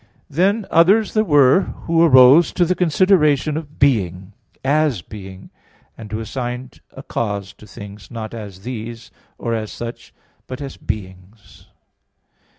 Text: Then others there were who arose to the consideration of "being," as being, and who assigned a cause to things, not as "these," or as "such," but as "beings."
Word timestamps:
Then 0.31 0.65
others 0.71 1.13
there 1.13 1.23
were 1.23 1.59
who 1.85 2.01
arose 2.01 2.51
to 2.53 2.65
the 2.65 2.73
consideration 2.73 3.55
of 3.55 3.77
"being," 3.77 4.33
as 4.65 5.03
being, 5.03 5.51
and 5.95 6.11
who 6.11 6.19
assigned 6.19 6.81
a 6.93 7.03
cause 7.03 7.53
to 7.53 7.67
things, 7.67 8.09
not 8.09 8.33
as 8.33 8.61
"these," 8.61 9.11
or 9.37 9.53
as 9.53 9.71
"such," 9.71 10.11
but 10.47 10.59
as 10.59 10.75
"beings." 10.75 11.67